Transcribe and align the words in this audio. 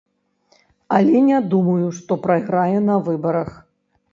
Але 0.95 1.19
не 1.27 1.39
думаю, 1.51 1.87
што 1.99 2.17
прайграе 2.27 2.79
на 2.89 2.95
выбарах. 3.11 3.53